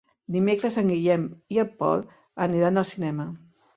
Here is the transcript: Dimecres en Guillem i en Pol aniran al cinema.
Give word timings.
Dimecres 0.35 0.77
en 0.81 0.89
Guillem 0.93 1.27
i 1.57 1.61
en 1.65 1.69
Pol 1.83 2.03
aniran 2.49 2.83
al 2.85 2.89
cinema. 2.97 3.29